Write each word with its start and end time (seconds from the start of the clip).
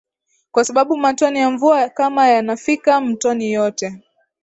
kwa 0.51 0.65
sababu 0.65 0.97
matone 0.97 1.39
ya 1.39 1.49
mvua 1.51 1.89
kama 1.89 2.27
yanafika 2.27 3.01
mtoni 3.01 3.51
yote 3.51 4.03